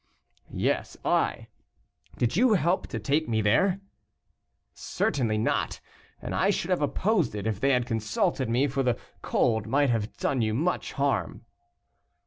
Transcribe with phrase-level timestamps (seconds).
[0.55, 1.45] "Yes, I.
[2.17, 3.81] Did you help to take me there?"
[4.73, 5.79] "Certainly not,
[6.19, 9.91] and I should have opposed it if they had consulted me; for the cold might
[9.91, 11.45] have done you much harm."